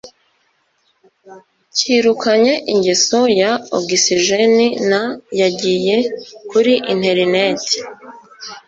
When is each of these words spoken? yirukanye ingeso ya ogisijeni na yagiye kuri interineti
yirukanye 1.83 2.53
ingeso 2.73 3.19
ya 3.39 3.51
ogisijeni 3.77 4.67
na 4.89 5.01
yagiye 5.39 5.97
kuri 6.49 6.73
interineti 6.93 7.75